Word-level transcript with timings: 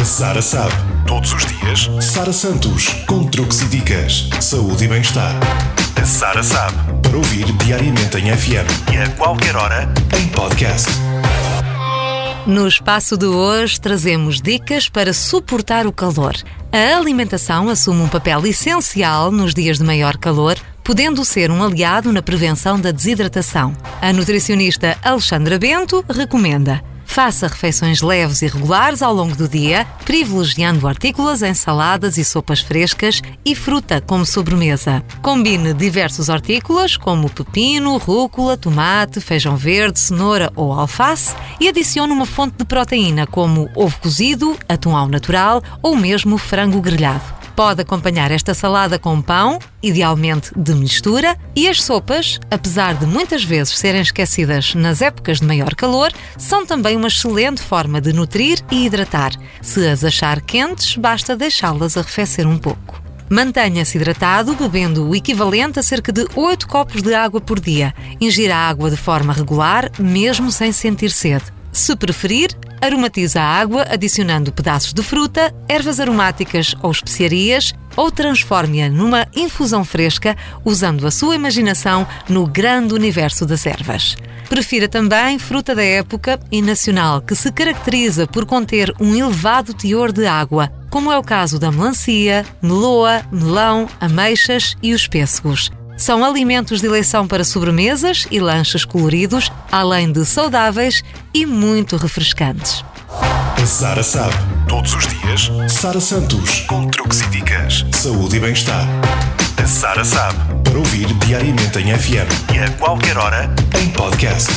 A 0.00 0.04
Sara 0.04 0.40
sabe. 0.40 0.72
Todos 1.06 1.34
os 1.34 1.44
dias, 1.44 1.90
Sara 2.02 2.32
Santos, 2.32 2.88
com 3.06 3.26
truques 3.26 3.60
e 3.60 3.66
dicas, 3.66 4.30
saúde 4.40 4.86
e 4.86 4.88
bem-estar. 4.88 5.34
A 5.94 6.06
Sara 6.06 6.42
sabe. 6.42 6.74
Para 7.02 7.18
ouvir 7.18 7.44
diariamente 7.58 8.16
em 8.16 8.34
FM 8.34 8.94
e 8.94 8.96
a 8.96 9.10
qualquer 9.10 9.54
hora 9.54 9.92
em 10.18 10.26
podcast. 10.28 10.88
No 12.46 12.66
espaço 12.66 13.14
de 13.18 13.26
hoje 13.26 13.78
trazemos 13.78 14.40
dicas 14.40 14.88
para 14.88 15.12
suportar 15.12 15.86
o 15.86 15.92
calor. 15.92 16.34
A 16.72 16.96
alimentação 16.96 17.68
assume 17.68 18.00
um 18.00 18.08
papel 18.08 18.46
essencial 18.46 19.30
nos 19.30 19.52
dias 19.52 19.76
de 19.76 19.84
maior 19.84 20.16
calor, 20.16 20.56
podendo 20.82 21.22
ser 21.26 21.50
um 21.50 21.62
aliado 21.62 22.10
na 22.10 22.22
prevenção 22.22 22.80
da 22.80 22.90
desidratação. 22.90 23.76
A 24.00 24.14
nutricionista 24.14 24.96
Alexandra 25.02 25.58
Bento 25.58 26.02
recomenda 26.08 26.82
Faça 27.10 27.48
refeições 27.48 28.02
leves 28.02 28.40
e 28.40 28.46
regulares 28.46 29.02
ao 29.02 29.12
longo 29.12 29.34
do 29.34 29.48
dia, 29.48 29.84
privilegiando 30.04 30.86
hortícolas, 30.86 31.42
ensaladas 31.42 32.16
e 32.16 32.24
sopas 32.24 32.60
frescas 32.60 33.20
e 33.44 33.52
fruta 33.52 34.00
como 34.00 34.24
sobremesa. 34.24 35.02
Combine 35.20 35.74
diversos 35.74 36.28
hortícolas, 36.28 36.96
como 36.96 37.28
pepino, 37.28 37.96
rúcula, 37.96 38.56
tomate, 38.56 39.20
feijão 39.20 39.56
verde, 39.56 39.98
cenoura 39.98 40.52
ou 40.54 40.72
alface, 40.72 41.34
e 41.58 41.68
adicione 41.68 42.12
uma 42.12 42.24
fonte 42.24 42.58
de 42.58 42.64
proteína, 42.64 43.26
como 43.26 43.68
ovo 43.74 43.98
cozido, 43.98 44.56
atum 44.68 44.96
ao 44.96 45.08
natural 45.08 45.60
ou 45.82 45.96
mesmo 45.96 46.38
frango 46.38 46.80
grelhado. 46.80 47.39
Pode 47.60 47.82
acompanhar 47.82 48.30
esta 48.30 48.54
salada 48.54 48.98
com 48.98 49.20
pão, 49.20 49.58
idealmente 49.82 50.50
de 50.56 50.74
mistura, 50.74 51.36
e 51.54 51.68
as 51.68 51.82
sopas, 51.82 52.40
apesar 52.50 52.94
de 52.94 53.04
muitas 53.04 53.44
vezes 53.44 53.76
serem 53.76 54.00
esquecidas 54.00 54.74
nas 54.74 55.02
épocas 55.02 55.40
de 55.40 55.46
maior 55.46 55.74
calor, 55.74 56.10
são 56.38 56.64
também 56.64 56.96
uma 56.96 57.08
excelente 57.08 57.60
forma 57.60 58.00
de 58.00 58.14
nutrir 58.14 58.60
e 58.70 58.86
hidratar. 58.86 59.32
Se 59.60 59.86
as 59.86 60.02
achar 60.02 60.40
quentes, 60.40 60.96
basta 60.96 61.36
deixá-las 61.36 61.98
arrefecer 61.98 62.46
um 62.46 62.56
pouco. 62.56 62.98
Mantenha-se 63.28 63.98
hidratado 63.98 64.54
bebendo 64.54 65.06
o 65.06 65.14
equivalente 65.14 65.78
a 65.78 65.82
cerca 65.82 66.10
de 66.10 66.26
8 66.34 66.66
copos 66.66 67.02
de 67.02 67.12
água 67.12 67.42
por 67.42 67.60
dia. 67.60 67.92
Ingira 68.18 68.56
água 68.56 68.90
de 68.90 68.96
forma 68.96 69.34
regular, 69.34 69.90
mesmo 69.98 70.50
sem 70.50 70.72
sentir 70.72 71.10
sede. 71.10 71.44
Se 71.70 71.94
preferir, 71.94 72.56
aromatize 72.80 73.38
a 73.38 73.44
água 73.44 73.86
adicionando 73.88 74.52
pedaços 74.52 74.92
de 74.92 75.02
fruta, 75.02 75.54
ervas 75.68 76.00
aromáticas 76.00 76.74
ou 76.82 76.90
especiarias 76.90 77.74
ou 77.96 78.10
transforme-a 78.10 78.88
numa 78.88 79.26
infusão 79.34 79.84
fresca 79.84 80.36
usando 80.64 81.06
a 81.06 81.10
sua 81.10 81.34
imaginação 81.34 82.06
no 82.28 82.46
grande 82.46 82.94
universo 82.94 83.44
das 83.44 83.66
ervas. 83.66 84.16
Prefira 84.48 84.88
também 84.88 85.38
fruta 85.38 85.74
da 85.74 85.82
época 85.82 86.40
e 86.50 86.60
nacional 86.60 87.20
que 87.20 87.36
se 87.36 87.52
caracteriza 87.52 88.26
por 88.26 88.44
conter 88.44 88.92
um 89.00 89.14
elevado 89.14 89.72
teor 89.72 90.10
de 90.10 90.26
água, 90.26 90.72
como 90.90 91.12
é 91.12 91.18
o 91.18 91.22
caso 91.22 91.58
da 91.58 91.70
melancia, 91.70 92.44
meloa, 92.60 93.22
melão, 93.30 93.88
ameixas 94.00 94.76
e 94.82 94.92
os 94.92 95.06
pêssegos. 95.06 95.70
São 96.00 96.24
alimentos 96.24 96.80
de 96.80 96.86
eleição 96.86 97.28
para 97.28 97.44
sobremesas 97.44 98.26
e 98.30 98.40
lanches 98.40 98.86
coloridos, 98.86 99.52
além 99.70 100.10
de 100.10 100.24
saudáveis 100.24 101.04
e 101.34 101.44
muito 101.44 101.98
refrescantes. 101.98 102.82
A 103.62 103.66
Sara 103.66 104.02
sabe. 104.02 104.34
Todos 104.66 104.94
os 104.94 105.06
dias, 105.06 105.50
Sara 105.68 106.00
Santos, 106.00 106.60
com 106.60 106.88
truques 106.88 107.20
e 107.20 107.26
dicas, 107.28 107.84
saúde 107.92 108.38
e 108.38 108.40
bem-estar. 108.40 108.86
A 109.62 109.66
Sara 109.66 110.02
sabe. 110.02 110.38
Para 110.64 110.78
ouvir 110.78 111.06
diariamente 111.26 111.78
em 111.78 111.94
FM 111.94 112.54
e 112.54 112.58
a 112.60 112.70
qualquer 112.78 113.18
hora 113.18 113.54
em 113.78 113.90
podcast. 113.90 114.50